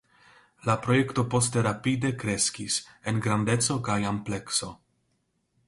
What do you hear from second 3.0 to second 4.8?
en grandeco kaj amplekso.